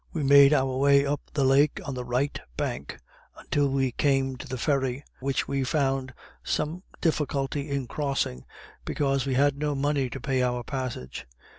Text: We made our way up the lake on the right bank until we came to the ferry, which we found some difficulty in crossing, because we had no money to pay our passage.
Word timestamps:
We 0.11 0.23
made 0.23 0.51
our 0.51 0.77
way 0.79 1.05
up 1.05 1.21
the 1.31 1.43
lake 1.43 1.79
on 1.85 1.93
the 1.93 2.03
right 2.03 2.39
bank 2.57 2.97
until 3.37 3.69
we 3.69 3.91
came 3.91 4.35
to 4.37 4.47
the 4.47 4.57
ferry, 4.57 5.03
which 5.19 5.47
we 5.47 5.63
found 5.63 6.11
some 6.43 6.81
difficulty 7.01 7.69
in 7.69 7.85
crossing, 7.85 8.43
because 8.83 9.27
we 9.27 9.35
had 9.35 9.59
no 9.59 9.75
money 9.75 10.09
to 10.09 10.19
pay 10.19 10.41
our 10.41 10.63
passage. 10.63 11.27